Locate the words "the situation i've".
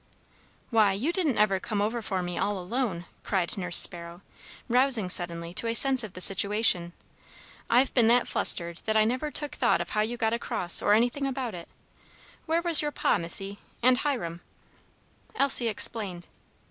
6.13-7.93